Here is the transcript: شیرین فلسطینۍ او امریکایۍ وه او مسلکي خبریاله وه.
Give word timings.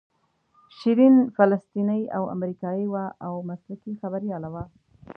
شیرین 0.77 1.15
فلسطینۍ 1.35 2.03
او 2.17 2.23
امریکایۍ 2.35 2.85
وه 2.93 3.05
او 3.25 3.33
مسلکي 3.49 3.91
خبریاله 4.01 4.49
وه. 4.53 4.63